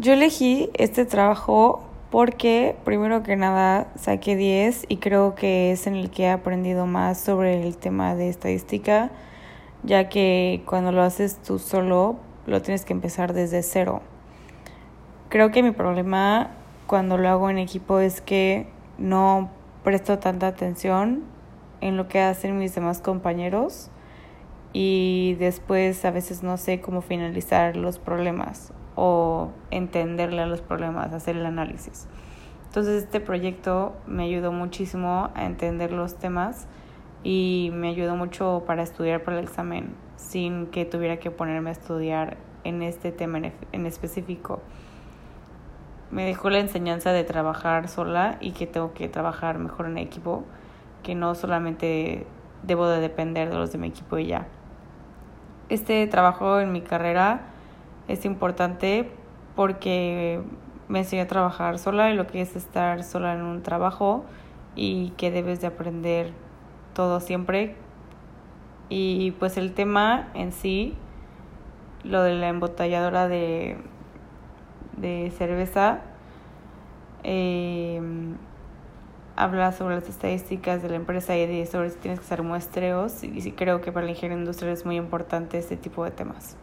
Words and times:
Yo 0.00 0.14
elegí 0.14 0.70
este 0.72 1.04
trabajo 1.04 1.84
porque 2.10 2.74
primero 2.86 3.22
que 3.22 3.36
nada 3.36 3.88
saqué 3.96 4.34
10 4.34 4.86
y 4.88 4.96
creo 4.96 5.34
que 5.34 5.72
es 5.72 5.86
en 5.86 5.94
el 5.94 6.08
que 6.08 6.22
he 6.22 6.30
aprendido 6.30 6.86
más 6.86 7.20
sobre 7.20 7.62
el 7.62 7.76
tema 7.76 8.14
de 8.14 8.30
estadística, 8.30 9.10
ya 9.82 10.08
que 10.08 10.62
cuando 10.64 10.90
lo 10.90 11.02
haces 11.02 11.36
tú 11.42 11.58
solo 11.58 12.16
lo 12.46 12.62
tienes 12.62 12.86
que 12.86 12.94
empezar 12.94 13.34
desde 13.34 13.62
cero. 13.62 14.00
Creo 15.28 15.50
que 15.50 15.62
mi 15.62 15.72
problema 15.72 16.52
cuando 16.86 17.18
lo 17.18 17.28
hago 17.28 17.50
en 17.50 17.58
equipo 17.58 17.98
es 17.98 18.22
que 18.22 18.68
no 18.96 19.50
presto 19.84 20.18
tanta 20.18 20.46
atención 20.46 21.24
en 21.82 21.98
lo 21.98 22.08
que 22.08 22.22
hacen 22.22 22.58
mis 22.58 22.74
demás 22.74 23.02
compañeros 23.02 23.90
y 24.72 25.36
después 25.38 26.04
a 26.04 26.10
veces 26.10 26.42
no 26.42 26.56
sé 26.56 26.80
cómo 26.80 27.00
finalizar 27.00 27.76
los 27.76 27.98
problemas 27.98 28.72
o 28.94 29.50
entenderle 29.70 30.42
a 30.42 30.46
los 30.46 30.60
problemas, 30.60 31.12
hacer 31.12 31.36
el 31.36 31.46
análisis. 31.46 32.06
Entonces 32.66 33.04
este 33.04 33.20
proyecto 33.20 33.94
me 34.06 34.24
ayudó 34.24 34.52
muchísimo 34.52 35.30
a 35.34 35.44
entender 35.44 35.92
los 35.92 36.18
temas 36.18 36.68
y 37.24 37.70
me 37.74 37.88
ayudó 37.88 38.14
mucho 38.14 38.62
para 38.66 38.82
estudiar 38.82 39.24
para 39.24 39.38
el 39.38 39.44
examen 39.44 39.94
sin 40.16 40.66
que 40.66 40.84
tuviera 40.84 41.18
que 41.18 41.30
ponerme 41.30 41.70
a 41.70 41.72
estudiar 41.72 42.36
en 42.62 42.82
este 42.82 43.10
tema 43.10 43.40
en 43.72 43.86
específico. 43.86 44.60
Me 46.10 46.24
dejó 46.24 46.50
la 46.50 46.58
enseñanza 46.58 47.12
de 47.12 47.24
trabajar 47.24 47.88
sola 47.88 48.36
y 48.40 48.52
que 48.52 48.66
tengo 48.66 48.92
que 48.92 49.08
trabajar 49.08 49.58
mejor 49.58 49.86
en 49.86 49.98
equipo, 49.98 50.44
que 51.02 51.14
no 51.14 51.34
solamente 51.34 52.26
debo 52.62 52.86
de 52.88 53.00
depender 53.00 53.48
de 53.48 53.56
los 53.56 53.72
de 53.72 53.78
mi 53.78 53.88
equipo 53.88 54.18
y 54.18 54.26
ya. 54.26 54.46
Este 55.70 56.04
trabajo 56.08 56.58
en 56.58 56.72
mi 56.72 56.80
carrera 56.80 57.42
es 58.08 58.24
importante 58.24 59.08
porque 59.54 60.42
me 60.88 60.98
enseñó 60.98 61.22
a 61.22 61.26
trabajar 61.26 61.78
sola 61.78 62.10
y 62.10 62.14
lo 62.14 62.26
que 62.26 62.40
es 62.40 62.56
estar 62.56 63.04
sola 63.04 63.34
en 63.34 63.42
un 63.42 63.62
trabajo 63.62 64.24
y 64.74 65.10
que 65.10 65.30
debes 65.30 65.60
de 65.60 65.68
aprender 65.68 66.32
todo 66.92 67.20
siempre. 67.20 67.76
Y 68.88 69.30
pues 69.38 69.56
el 69.56 69.72
tema 69.72 70.30
en 70.34 70.50
sí, 70.50 70.96
lo 72.02 72.22
de 72.22 72.34
la 72.34 72.48
embotelladora 72.48 73.28
de, 73.28 73.76
de 74.96 75.32
cerveza, 75.38 76.00
eh, 77.22 77.89
habla 79.42 79.72
sobre 79.72 79.94
las 79.94 80.08
estadísticas 80.08 80.82
de 80.82 80.90
la 80.90 80.96
empresa 80.96 81.36
y 81.36 81.66
sobre 81.66 81.90
si 81.90 81.98
tienes 81.98 82.20
que 82.20 82.26
hacer 82.26 82.42
muestreos 82.42 83.24
y, 83.24 83.38
y 83.38 83.52
creo 83.52 83.80
que 83.80 83.90
para 83.90 84.04
la 84.04 84.12
ingeniería 84.12 84.38
industrial 84.38 84.72
es 84.72 84.84
muy 84.84 84.96
importante 84.96 85.58
este 85.58 85.76
tipo 85.76 86.04
de 86.04 86.10
temas. 86.10 86.56